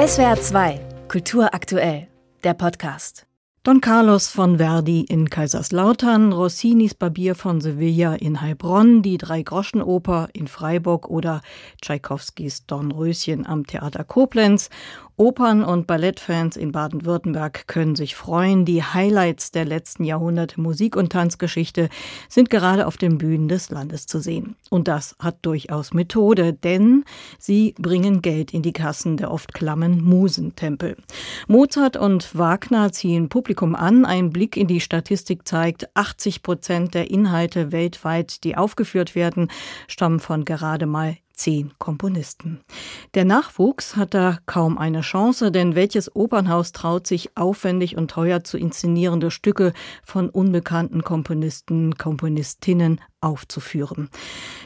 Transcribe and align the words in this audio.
SWR 0.00 0.40
2, 0.40 0.80
Kultur 1.08 1.52
aktuell, 1.52 2.08
der 2.42 2.54
Podcast. 2.54 3.26
Don 3.64 3.82
Carlos 3.82 4.28
von 4.28 4.56
Verdi 4.56 5.02
in 5.02 5.28
Kaiserslautern, 5.28 6.32
Rossinis 6.32 6.94
Barbier 6.94 7.34
von 7.34 7.60
Sevilla 7.60 8.14
in 8.14 8.40
Heilbronn, 8.40 9.02
die 9.02 9.18
Drei-Groschen-Oper 9.18 10.30
in 10.32 10.48
Freiburg 10.48 11.10
oder 11.10 11.42
Tschaikowskis 11.82 12.64
Dornröschen 12.64 13.44
am 13.44 13.66
Theater 13.66 14.02
Koblenz 14.04 14.70
Opern- 15.20 15.62
und 15.62 15.86
Ballettfans 15.86 16.56
in 16.56 16.72
Baden-Württemberg 16.72 17.66
können 17.66 17.94
sich 17.94 18.16
freuen. 18.16 18.64
Die 18.64 18.82
Highlights 18.82 19.50
der 19.50 19.66
letzten 19.66 20.04
Jahrhunderte 20.04 20.58
Musik- 20.58 20.96
und 20.96 21.12
Tanzgeschichte 21.12 21.90
sind 22.30 22.48
gerade 22.48 22.86
auf 22.86 22.96
den 22.96 23.18
Bühnen 23.18 23.46
des 23.46 23.68
Landes 23.68 24.06
zu 24.06 24.18
sehen. 24.18 24.56
Und 24.70 24.88
das 24.88 25.16
hat 25.18 25.36
durchaus 25.42 25.92
Methode, 25.92 26.54
denn 26.54 27.04
sie 27.38 27.74
bringen 27.78 28.22
Geld 28.22 28.54
in 28.54 28.62
die 28.62 28.72
Kassen 28.72 29.18
der 29.18 29.30
oft 29.30 29.52
klammen 29.52 30.02
Musentempel. 30.02 30.96
Mozart 31.48 31.98
und 31.98 32.34
Wagner 32.34 32.90
ziehen 32.90 33.28
Publikum 33.28 33.74
an. 33.74 34.06
Ein 34.06 34.30
Blick 34.30 34.56
in 34.56 34.68
die 34.68 34.80
Statistik 34.80 35.46
zeigt, 35.46 35.94
80 35.94 36.42
Prozent 36.42 36.94
der 36.94 37.10
Inhalte 37.10 37.72
weltweit, 37.72 38.42
die 38.42 38.56
aufgeführt 38.56 39.14
werden, 39.14 39.50
stammen 39.86 40.18
von 40.18 40.46
gerade 40.46 40.86
mal 40.86 41.18
zehn 41.40 41.72
Komponisten. 41.78 42.60
Der 43.14 43.24
Nachwuchs 43.24 43.96
hat 43.96 44.14
da 44.14 44.38
kaum 44.46 44.76
eine 44.76 45.00
Chance, 45.00 45.50
denn 45.50 45.74
welches 45.74 46.14
Opernhaus 46.14 46.72
traut 46.72 47.06
sich 47.06 47.36
aufwendig 47.36 47.96
und 47.96 48.10
teuer 48.10 48.44
zu 48.44 48.58
inszenierende 48.58 49.30
Stücke 49.30 49.72
von 50.04 50.28
unbekannten 50.28 51.02
Komponisten, 51.02 51.96
Komponistinnen 51.96 53.00
aufzuführen. 53.20 54.08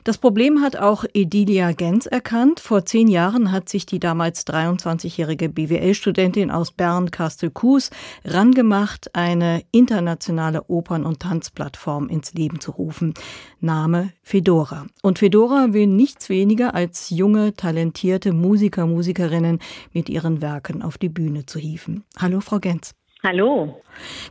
Das 0.05 0.19
Problem 0.19 0.61
hat 0.61 0.77
auch 0.77 1.05
Edilia 1.13 1.73
Gens 1.73 2.07
erkannt. 2.07 2.61
Vor 2.61 2.85
zehn 2.85 3.09
Jahren 3.09 3.51
hat 3.51 3.69
sich 3.69 3.87
die 3.87 3.99
damals 3.99 4.47
23-jährige 4.47 5.49
BWL-Studentin 5.49 6.51
aus 6.51 6.71
Bern, 6.71 7.11
Kastel-Kues, 7.11 7.91
rangemacht, 8.25 9.15
eine 9.15 9.63
internationale 9.73 10.65
Opern- 10.69 11.05
und 11.05 11.21
Tanzplattform 11.21 12.09
ins 12.09 12.35
Leben 12.35 12.61
zu 12.61 12.71
rufen. 12.71 13.15
Name 13.61 14.13
Fedora. 14.23 14.87
Und 15.03 15.19
Fedora 15.19 15.73
will 15.73 15.87
nichts 15.87 16.29
weniger 16.29 16.75
als 16.75 17.11
junge, 17.11 17.55
talentierte 17.55 18.33
Musiker, 18.33 18.87
Musikerinnen 18.87 19.59
mit 19.93 20.09
ihren 20.09 20.43
Werken 20.43 20.83
auf 20.83 20.99
die 20.99 21.09
Bühne 21.09 21.47
zu 21.47 21.59
hieven. 21.59 22.05
Hallo, 22.19 22.41
Frau 22.41 22.59
Gens. 22.59 22.95
Hallo. 23.25 23.81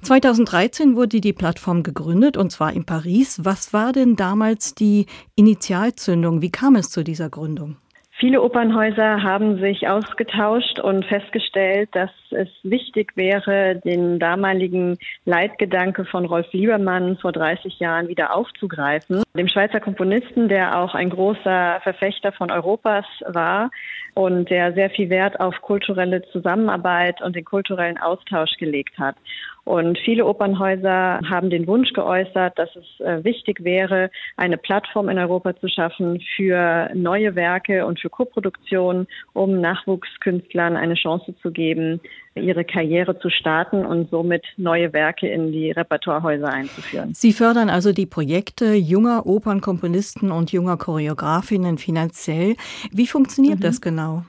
2013 0.04 0.96
wurde 0.96 1.20
die 1.20 1.34
Plattform 1.34 1.82
gegründet 1.82 2.38
und 2.38 2.52
zwar 2.52 2.74
in 2.74 2.86
Paris. 2.86 3.44
Was 3.44 3.74
war 3.74 3.92
denn 3.92 4.16
damals 4.16 4.76
die 4.76 5.08
Initialzündung? 5.34 6.44
Wie 6.44 6.52
kam 6.52 6.76
es 6.76 6.92
zu 6.92 7.04
dieser 7.04 7.32
Gründung? 7.32 7.78
Viele 8.24 8.42
Opernhäuser 8.42 9.22
haben 9.22 9.60
sich 9.60 9.90
ausgetauscht 9.90 10.80
und 10.80 11.04
festgestellt, 11.04 11.90
dass 11.92 12.10
es 12.32 12.48
wichtig 12.64 13.12
wäre, 13.18 13.82
den 13.84 14.18
damaligen 14.18 14.98
Leitgedanke 15.26 16.06
von 16.06 16.24
Rolf 16.24 16.48
Liebermann 16.54 17.18
vor 17.18 17.34
30 17.34 17.80
Jahren 17.80 18.08
wieder 18.08 18.34
aufzugreifen. 18.34 19.24
Dem 19.36 19.50
Schweizer 19.50 19.82
Komponisten, 19.82 20.48
der 20.48 20.80
auch 20.80 20.96
ein 20.96 21.10
großer 21.10 21.82
Verfechter 21.84 22.32
von 22.32 22.50
Europas 22.50 23.04
war 23.28 23.72
und 24.14 24.50
der 24.50 24.72
sehr 24.72 24.90
viel 24.90 25.10
Wert 25.10 25.42
auf 25.42 25.60
kulturelle 25.62 26.22
Zusammenarbeit 26.32 27.22
und 27.22 27.36
den 27.36 27.44
kulturellen 27.44 27.98
Austausch 27.98 28.56
gelegt 28.58 28.98
hat. 28.98 29.18
Und 29.66 29.98
viele 30.04 30.26
Opernhäuser 30.26 31.22
haben 31.30 31.50
den 31.50 31.68
Wunsch 31.68 31.94
geäußert, 31.94 32.60
dass 32.60 32.70
es 32.76 33.00
äh, 33.00 33.24
wichtig 33.24 33.64
wäre, 33.64 34.12
eine 34.36 34.58
Plattform 34.58 35.08
in 35.08 35.18
Europa 35.18 35.56
zu 35.56 35.70
schaffen 35.70 36.22
für 36.36 36.90
neue 36.94 37.36
Werke 37.36 37.86
und 37.86 38.00
für 38.00 38.10
Koproduktion, 38.10 39.08
um 39.32 39.62
Nachwuchskünstlern 39.62 40.76
eine 40.76 40.96
Chance 40.96 41.34
zu 41.42 41.52
geben, 41.52 42.02
ihre 42.36 42.66
Karriere 42.66 43.18
zu 43.20 43.30
starten 43.30 43.86
und 43.86 44.10
somit 44.10 44.44
neue 44.58 44.92
Werke 44.92 45.30
in 45.30 45.52
die 45.52 45.72
Repertoirehäuser 45.72 46.50
einzuführen. 46.50 47.14
Sie 47.14 47.32
fördern 47.32 47.70
also 47.70 47.94
die 47.94 48.06
Projekte 48.06 48.74
junger 48.74 49.26
Opernkomponisten 49.26 50.32
und 50.32 50.52
junger 50.52 50.76
Choreografinnen 50.76 51.78
finanziell. 51.78 52.56
Wie 52.92 53.08
funktioniert 53.08 53.60
mhm. 53.60 53.64
das 53.64 53.80
genau? 53.80 54.24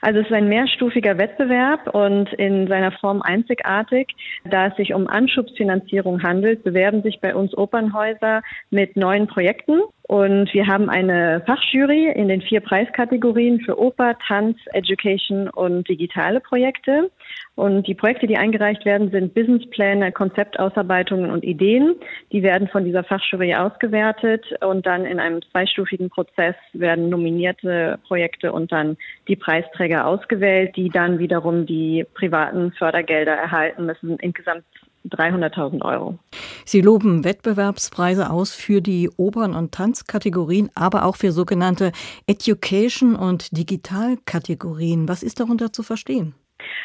Also 0.00 0.20
es 0.20 0.26
ist 0.26 0.32
ein 0.32 0.48
mehrstufiger 0.48 1.18
Wettbewerb 1.18 1.94
und 1.94 2.32
in 2.34 2.68
seiner 2.68 2.92
Form 2.92 3.22
einzigartig. 3.22 4.08
Da 4.44 4.68
es 4.68 4.76
sich 4.76 4.94
um 4.94 5.08
Anschubsfinanzierung 5.08 6.22
handelt, 6.22 6.64
bewerben 6.64 7.02
sich 7.02 7.20
bei 7.20 7.34
uns 7.34 7.56
Opernhäuser 7.56 8.42
mit 8.70 8.96
neuen 8.96 9.26
Projekten. 9.26 9.80
Und 10.08 10.54
wir 10.54 10.66
haben 10.66 10.88
eine 10.88 11.42
Fachjury 11.44 12.10
in 12.12 12.28
den 12.28 12.40
vier 12.40 12.60
Preiskategorien 12.60 13.60
für 13.60 13.78
Oper, 13.78 14.16
Tanz, 14.26 14.56
Education 14.72 15.50
und 15.50 15.86
digitale 15.86 16.40
Projekte. 16.40 17.10
Und 17.56 17.86
die 17.86 17.94
Projekte, 17.94 18.26
die 18.26 18.38
eingereicht 18.38 18.86
werden, 18.86 19.10
sind 19.10 19.34
Businesspläne, 19.34 20.10
Konzeptausarbeitungen 20.12 21.30
und 21.30 21.44
Ideen. 21.44 21.94
Die 22.32 22.42
werden 22.42 22.68
von 22.68 22.86
dieser 22.86 23.04
Fachjury 23.04 23.54
ausgewertet 23.54 24.46
und 24.62 24.86
dann 24.86 25.04
in 25.04 25.20
einem 25.20 25.42
zweistufigen 25.50 26.08
Prozess 26.08 26.54
werden 26.72 27.10
nominierte 27.10 27.98
Projekte 28.08 28.50
und 28.50 28.72
dann 28.72 28.96
die 29.28 29.36
Preisträger 29.36 30.06
ausgewählt, 30.06 30.74
die 30.76 30.88
dann 30.88 31.18
wiederum 31.18 31.66
die 31.66 32.06
privaten 32.14 32.72
Fördergelder 32.72 33.34
erhalten 33.34 33.84
müssen. 33.84 34.16
Insgesamt 34.20 34.64
300.000 35.10 35.84
Euro. 35.84 36.18
Sie 36.64 36.80
loben 36.80 37.24
Wettbewerbspreise 37.24 38.30
aus 38.30 38.54
für 38.54 38.80
die 38.80 39.10
Opern- 39.16 39.54
und 39.54 39.72
Tanzkategorien, 39.72 40.70
aber 40.74 41.04
auch 41.04 41.16
für 41.16 41.32
sogenannte 41.32 41.92
Education- 42.26 43.16
und 43.16 43.56
Digitalkategorien. 43.56 45.08
Was 45.08 45.22
ist 45.22 45.40
darunter 45.40 45.72
zu 45.72 45.82
verstehen? 45.82 46.34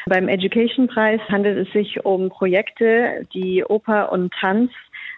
Beim 0.06 0.28
Education-Preis 0.28 1.20
handelt 1.28 1.66
es 1.66 1.72
sich 1.72 2.04
um 2.04 2.28
Projekte, 2.28 3.26
die 3.32 3.64
Oper 3.64 4.12
und 4.12 4.32
Tanz 4.40 4.70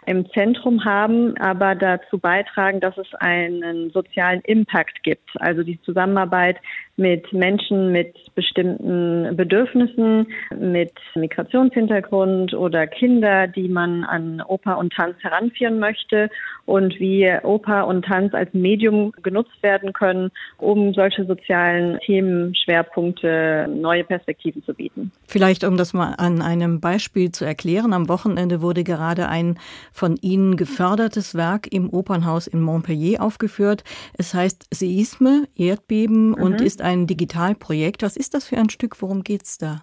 im 0.07 0.31
Zentrum 0.31 0.85
haben, 0.85 1.37
aber 1.39 1.75
dazu 1.75 2.19
beitragen, 2.19 2.81
dass 2.81 2.97
es 2.97 3.13
einen 3.15 3.91
sozialen 3.91 4.41
Impact 4.43 5.03
gibt. 5.03 5.29
Also 5.41 5.65
die 5.65 5.81
Zusammenarbeit 5.83 6.59
mit 6.97 7.31
Menschen 7.33 7.93
mit 7.93 8.15
bestimmten 8.35 9.37
Bedürfnissen, 9.37 10.29
mit 10.59 10.93
Migrationshintergrund 11.15 12.55
oder 12.55 12.87
Kinder, 12.87 13.47
die 13.47 13.69
man 13.69 14.05
an 14.05 14.41
Oper 14.41 14.79
und 14.79 14.93
Tanz 14.95 15.17
heranführen 15.21 15.79
möchte 15.79 16.31
und 16.65 16.99
wie 16.99 17.31
Oper 17.43 17.87
und 17.87 18.05
Tanz 18.05 18.35
als 18.35 18.53
Medium 18.55 19.13
genutzt 19.23 19.63
werden 19.63 19.93
können, 19.93 20.31
um 20.59 20.95
solche 20.95 21.25
sozialen 21.25 21.99
Themenschwerpunkte 22.01 23.69
neue 23.69 24.05
Perspektiven 24.05 24.65
zu 24.65 24.75
bieten. 24.75 25.13
Vielleicht, 25.27 25.65
um 25.65 25.77
das 25.77 25.93
mal 25.93 26.15
an 26.19 26.43
einem 26.43 26.81
Beispiel 26.81 27.31
zu 27.31 27.45
erklären, 27.45 27.93
am 27.93 28.09
Wochenende 28.09 28.63
wurde 28.63 28.85
gerade 28.85 29.29
ein 29.29 29.59
von 29.93 30.17
Ihnen 30.21 30.57
gefördertes 30.57 31.35
Werk 31.35 31.73
im 31.73 31.91
Opernhaus 31.91 32.47
in 32.47 32.61
Montpellier 32.61 33.23
aufgeführt. 33.23 33.85
Es 34.17 34.35
heißt 34.35 34.67
Seisme, 34.75 35.45
Erdbeben 35.57 36.29
mhm. 36.29 36.35
und 36.35 36.61
ist 36.61 36.83
ein 36.87 37.07
Digitalprojekt. 37.07 38.03
Was 38.03 38.17
ist 38.17 38.33
das 38.35 38.47
für 38.47 38.57
ein 38.57 38.71
Stück? 38.71 39.03
Worum 39.03 39.25
geht's 39.25 39.59
da? 39.59 39.83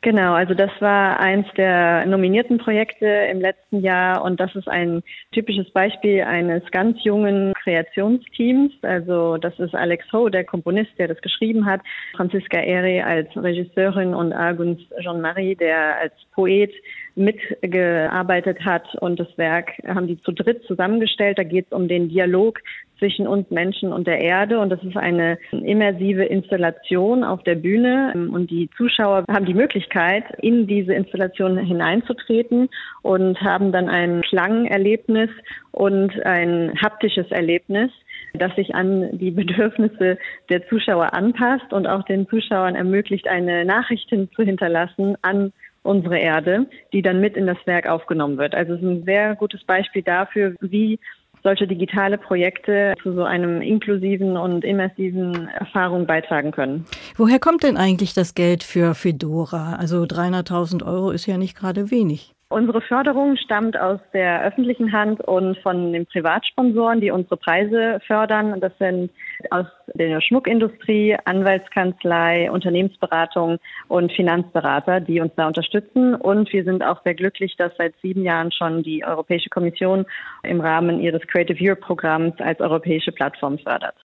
Genau, 0.00 0.32
also 0.34 0.54
das 0.54 0.70
war 0.80 1.20
eins 1.20 1.46
der 1.56 2.06
nominierten 2.06 2.58
Projekte 2.58 3.06
im 3.06 3.40
letzten 3.40 3.80
Jahr 3.80 4.24
und 4.24 4.40
das 4.40 4.52
ist 4.56 4.66
ein 4.66 5.02
typisches 5.30 5.70
Beispiel 5.70 6.22
eines 6.22 6.62
ganz 6.72 6.98
jungen 7.04 7.52
Kreationsteams. 7.62 8.72
Also 8.82 9.36
das 9.36 9.56
ist 9.60 9.74
Alex 9.74 10.12
Ho, 10.12 10.28
der 10.28 10.42
Komponist, 10.42 10.90
der 10.98 11.06
das 11.06 11.20
geschrieben 11.20 11.66
hat, 11.66 11.82
Franziska 12.16 12.58
Ere 12.58 13.04
als 13.04 13.28
Regisseurin 13.36 14.12
und 14.12 14.32
Arguns 14.32 14.80
Jean-Marie, 15.00 15.54
der 15.54 15.98
als 15.98 16.14
Poet 16.32 16.72
mitgearbeitet 17.14 18.64
hat 18.64 18.94
und 18.96 19.20
das 19.20 19.28
Werk 19.36 19.72
haben 19.86 20.06
die 20.06 20.20
zu 20.22 20.32
dritt 20.32 20.64
zusammengestellt. 20.64 21.38
Da 21.38 21.44
geht 21.44 21.66
es 21.66 21.72
um 21.72 21.88
den 21.88 22.08
Dialog 22.08 22.60
zwischen 22.98 23.26
uns 23.26 23.50
Menschen 23.50 23.92
und 23.92 24.06
der 24.06 24.20
Erde. 24.20 24.60
Und 24.60 24.70
das 24.70 24.82
ist 24.84 24.96
eine 24.96 25.38
immersive 25.50 26.24
Installation 26.24 27.24
auf 27.24 27.42
der 27.42 27.56
Bühne. 27.56 28.12
Und 28.14 28.50
die 28.50 28.70
Zuschauer 28.76 29.24
haben 29.28 29.44
die 29.44 29.54
Möglichkeit, 29.54 30.24
in 30.40 30.66
diese 30.66 30.94
Installation 30.94 31.58
hineinzutreten 31.58 32.68
und 33.02 33.40
haben 33.40 33.72
dann 33.72 33.88
ein 33.88 34.22
Klangerlebnis 34.22 35.30
und 35.72 36.12
ein 36.24 36.72
haptisches 36.80 37.30
Erlebnis 37.30 37.90
das 38.34 38.54
sich 38.56 38.74
an 38.74 39.18
die 39.18 39.30
Bedürfnisse 39.30 40.18
der 40.48 40.66
Zuschauer 40.68 41.12
anpasst 41.12 41.72
und 41.72 41.86
auch 41.86 42.02
den 42.04 42.26
Zuschauern 42.28 42.74
ermöglicht, 42.74 43.28
eine 43.28 43.64
Nachricht 43.64 44.08
zu 44.08 44.42
hinterlassen 44.42 45.16
an 45.22 45.52
unsere 45.82 46.18
Erde, 46.18 46.66
die 46.92 47.02
dann 47.02 47.20
mit 47.20 47.36
in 47.36 47.46
das 47.46 47.58
Werk 47.64 47.86
aufgenommen 47.86 48.38
wird. 48.38 48.54
Also 48.54 48.74
es 48.74 48.80
ist 48.80 48.86
ein 48.86 49.04
sehr 49.04 49.34
gutes 49.34 49.64
Beispiel 49.64 50.02
dafür, 50.02 50.54
wie 50.60 50.98
solche 51.42 51.66
digitale 51.66 52.18
Projekte 52.18 52.94
zu 53.02 53.12
so 53.12 53.24
einem 53.24 53.62
inklusiven 53.62 54.36
und 54.36 54.64
immersiven 54.64 55.48
Erfahrung 55.48 56.06
beitragen 56.06 56.52
können. 56.52 56.86
Woher 57.16 57.38
kommt 57.38 57.64
denn 57.64 57.76
eigentlich 57.76 58.14
das 58.14 58.34
Geld 58.34 58.62
für 58.62 58.94
Fedora? 58.94 59.74
Also 59.74 60.04
300.000 60.04 60.86
Euro 60.86 61.10
ist 61.10 61.26
ja 61.26 61.38
nicht 61.38 61.56
gerade 61.56 61.90
wenig. 61.90 62.32
Unsere 62.52 62.82
Förderung 62.82 63.36
stammt 63.36 63.78
aus 63.78 63.98
der 64.12 64.44
öffentlichen 64.44 64.92
Hand 64.92 65.22
und 65.22 65.56
von 65.60 65.90
den 65.94 66.04
Privatsponsoren, 66.04 67.00
die 67.00 67.10
unsere 67.10 67.38
Preise 67.38 67.98
fördern. 68.06 68.60
Das 68.60 68.76
sind 68.78 69.10
aus 69.48 69.64
der 69.94 70.20
Schmuckindustrie, 70.20 71.16
Anwaltskanzlei, 71.24 72.50
Unternehmensberatung 72.50 73.58
und 73.88 74.12
Finanzberater, 74.12 75.00
die 75.00 75.20
uns 75.20 75.32
da 75.34 75.46
unterstützen. 75.46 76.14
Und 76.14 76.52
wir 76.52 76.64
sind 76.64 76.84
auch 76.84 77.02
sehr 77.04 77.14
glücklich, 77.14 77.56
dass 77.56 77.72
seit 77.78 77.94
sieben 78.02 78.22
Jahren 78.22 78.52
schon 78.52 78.82
die 78.82 79.02
Europäische 79.02 79.48
Kommission 79.48 80.04
im 80.42 80.60
Rahmen 80.60 81.00
ihres 81.00 81.22
Creative 81.28 81.56
Europe 81.58 81.80
Programms 81.80 82.34
als 82.38 82.60
europäische 82.60 83.12
Plattform 83.12 83.58
fördert. 83.60 83.96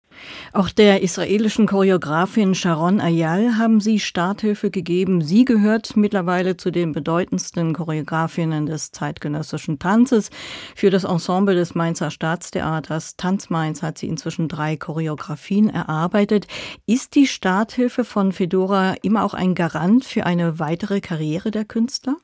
Auch 0.53 0.69
der 0.69 1.01
israelischen 1.01 1.67
Choreografin 1.67 2.55
Sharon 2.55 2.99
Ayal 2.99 3.57
haben 3.57 3.79
Sie 3.79 3.99
Starthilfe 3.99 4.71
gegeben. 4.71 5.21
Sie 5.21 5.45
gehört 5.45 5.95
mittlerweile 5.95 6.57
zu 6.57 6.71
den 6.71 6.91
bedeutendsten 6.91 7.73
Choreografinnen 7.73 8.65
des 8.65 8.91
zeitgenössischen 8.91 9.79
Tanzes. 9.79 10.29
Für 10.75 10.89
das 10.89 11.03
Ensemble 11.03 11.55
des 11.55 11.75
Mainzer 11.75 12.11
Staatstheaters 12.11 13.15
Tanz 13.17 13.49
Mainz 13.49 13.81
hat 13.81 13.97
sie 13.97 14.07
inzwischen 14.07 14.47
drei 14.47 14.77
Choreografien 14.77 15.69
erarbeitet. 15.69 16.47
Ist 16.85 17.15
die 17.15 17.27
Starthilfe 17.27 18.03
von 18.03 18.31
Fedora 18.31 18.95
immer 19.01 19.23
auch 19.23 19.33
ein 19.33 19.55
Garant 19.55 20.05
für 20.05 20.25
eine 20.25 20.59
weitere 20.59 21.01
Karriere 21.01 21.51
der 21.51 21.65
Künstler? 21.65 22.17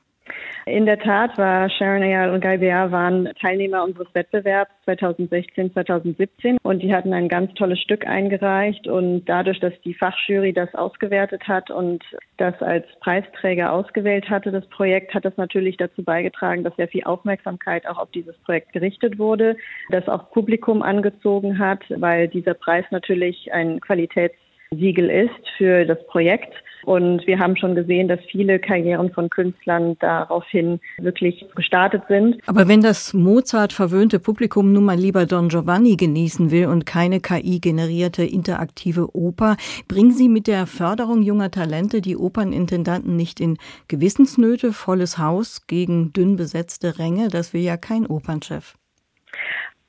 In 0.66 0.86
der 0.86 1.00
Tat 1.00 1.38
war 1.38 1.70
Sharon 1.70 2.04
Ayal 2.04 2.32
und 2.32 2.42
Guy 2.42 2.58
Bear 2.58 2.92
waren 2.92 3.30
Teilnehmer 3.42 3.84
unseres 3.84 4.08
Wettbewerbs 4.14 4.72
2016, 4.86 5.74
2017 5.74 6.58
und 6.64 6.82
die 6.82 6.94
hatten 6.94 7.14
ein 7.14 7.28
ganz 7.28 7.54
tolles 7.56 7.80
Stück 7.80 8.08
eingereicht. 8.08 8.88
Und 8.88 9.26
dadurch, 9.26 9.60
dass 9.60 9.74
die 9.84 9.94
Fachjury 9.94 10.54
das 10.54 10.74
ausgewertet 10.74 11.48
hat 11.48 11.70
und 11.70 12.04
das 12.38 12.62
als 12.62 12.86
Preisträger 13.02 13.74
ausgewählt 13.74 14.30
hatte, 14.30 14.52
das 14.52 14.66
Projekt, 14.68 15.14
hat 15.14 15.26
das 15.26 15.36
natürlich 15.38 15.78
dazu 15.78 16.04
beigetragen, 16.04 16.64
dass 16.64 16.76
sehr 16.76 16.88
viel 16.88 17.04
Aufmerksamkeit 17.04 17.86
auch 17.88 17.98
auf 17.98 18.12
dieses 18.12 18.38
Projekt 18.40 18.72
gerichtet 18.74 19.20
wurde, 19.20 19.58
das 19.90 20.08
auch 20.08 20.32
Publikum 20.32 20.82
angezogen 20.82 21.60
hat, 21.60 21.84
weil 21.90 22.28
dieser 22.28 22.54
Preis 22.54 22.86
natürlich 22.92 23.52
ein 23.54 23.82
Qualitäts 23.82 24.36
Siegel 24.76 25.10
ist 25.10 25.48
für 25.58 25.86
das 25.86 26.06
Projekt. 26.08 26.54
Und 26.86 27.26
wir 27.28 27.40
haben 27.40 27.56
schon 27.56 27.76
gesehen, 27.76 28.08
dass 28.08 28.20
viele 28.30 28.60
Karrieren 28.60 29.12
von 29.12 29.30
Künstlern 29.30 29.96
daraufhin 30.00 30.80
wirklich 30.98 31.46
gestartet 31.56 32.04
sind. 32.10 32.38
Aber 32.46 32.68
wenn 32.68 32.82
das 32.82 33.14
Mozart 33.14 33.74
verwöhnte 33.74 34.20
Publikum 34.20 34.74
nun 34.74 34.84
mal 34.84 34.98
lieber 34.98 35.26
Don 35.26 35.50
Giovanni 35.50 35.96
genießen 35.96 36.52
will 36.52 36.68
und 36.68 36.86
keine 36.86 37.22
KI-generierte 37.22 38.24
interaktive 38.24 39.16
Oper, 39.16 39.56
bringen 39.88 40.12
Sie 40.12 40.30
mit 40.30 40.48
der 40.48 40.68
Förderung 40.68 41.22
junger 41.22 41.52
Talente 41.52 42.02
die 42.02 42.18
Opernintendanten 42.18 43.16
nicht 43.16 43.40
in 43.40 43.58
Gewissensnöte, 43.88 44.74
volles 44.74 45.18
Haus 45.18 45.66
gegen 45.68 46.12
dünn 46.12 46.36
besetzte 46.36 47.00
Ränge? 47.00 47.30
Das 47.30 47.54
will 47.54 47.62
ja 47.62 47.78
kein 47.78 48.06
Opernchef. 48.06 48.76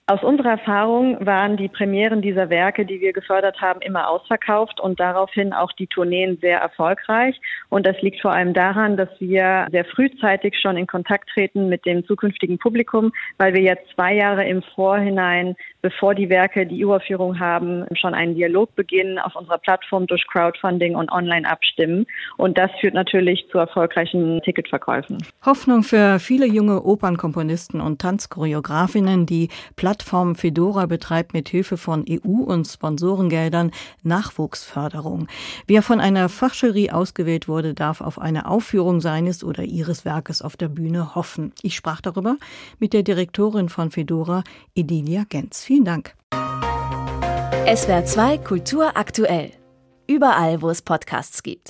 Aus 0.06 0.22
unserer 0.22 0.50
Erfahrung 0.50 1.16
waren 1.24 1.56
die 1.56 1.70
Premieren 1.70 2.20
dieser 2.20 2.50
Werke, 2.50 2.84
die 2.84 3.00
wir 3.00 3.14
gefördert 3.14 3.62
haben, 3.62 3.80
immer 3.80 4.10
ausverkauft 4.10 4.78
und 4.78 5.00
daraufhin 5.00 5.54
auch 5.54 5.72
die 5.72 5.86
Tourneen 5.86 6.36
sehr 6.42 6.58
erfolgreich. 6.58 7.40
Und 7.70 7.86
das 7.86 7.96
liegt 8.02 8.20
vor 8.20 8.30
allem 8.30 8.52
daran, 8.52 8.98
dass 8.98 9.08
wir 9.18 9.66
sehr 9.70 9.86
frühzeitig 9.86 10.60
schon 10.60 10.76
in 10.76 10.86
Kontakt 10.86 11.30
treten 11.30 11.70
mit 11.70 11.86
dem 11.86 12.04
zukünftigen 12.04 12.58
Publikum, 12.58 13.12
weil 13.38 13.54
wir 13.54 13.62
jetzt 13.62 13.88
zwei 13.94 14.14
Jahre 14.14 14.46
im 14.46 14.62
Vorhinein, 14.74 15.56
bevor 15.80 16.14
die 16.14 16.28
Werke 16.28 16.66
die 16.66 16.84
Uraufführung 16.84 17.40
haben, 17.40 17.86
schon 17.98 18.12
einen 18.12 18.34
Dialog 18.34 18.74
beginnen 18.74 19.18
auf 19.18 19.34
unserer 19.34 19.56
Plattform 19.56 20.06
durch 20.06 20.26
Crowdfunding 20.26 20.96
und 20.96 21.10
online 21.12 21.50
abstimmen. 21.50 22.06
Und 22.36 22.58
das 22.58 22.70
führt 22.78 22.92
natürlich 22.92 23.48
zu 23.50 23.56
erfolgreichen 23.56 24.42
Ticketverkäufen. 24.44 25.16
Hoffnung 25.46 25.82
für 25.82 26.18
viele 26.18 26.44
junge 26.44 26.82
Opernkomponisten 26.82 27.80
und 27.80 28.02
Tanzchoreografinnen, 28.02 29.24
die 29.24 29.48
Plattform 29.94 30.34
Fedora 30.34 30.86
betreibt 30.86 31.34
mit 31.34 31.48
Hilfe 31.48 31.76
von 31.76 32.04
EU- 32.10 32.42
und 32.42 32.66
Sponsorengeldern 32.66 33.70
Nachwuchsförderung. 34.02 35.28
Wer 35.68 35.82
von 35.82 36.00
einer 36.00 36.28
Fachjury 36.28 36.90
ausgewählt 36.90 37.46
wurde, 37.46 37.74
darf 37.74 38.00
auf 38.00 38.18
eine 38.18 38.48
Aufführung 38.48 39.00
seines 39.00 39.44
oder 39.44 39.62
ihres 39.62 40.04
Werkes 40.04 40.42
auf 40.42 40.56
der 40.56 40.66
Bühne 40.66 41.14
hoffen. 41.14 41.52
Ich 41.62 41.76
sprach 41.76 42.00
darüber 42.00 42.38
mit 42.80 42.92
der 42.92 43.04
Direktorin 43.04 43.68
von 43.68 43.92
Fedora, 43.92 44.42
Edilia 44.74 45.26
Genz. 45.28 45.62
Vielen 45.62 45.84
Dank. 45.84 46.16
SWR 47.72 48.04
2 48.04 48.38
Kultur 48.38 48.96
aktuell. 48.96 49.52
Überall, 50.08 50.60
wo 50.60 50.70
es 50.70 50.82
Podcasts 50.82 51.44
gibt. 51.44 51.62